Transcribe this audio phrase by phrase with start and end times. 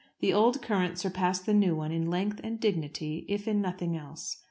[0.19, 4.37] The old current surpassed the new one in length and dignity, if in nothing else.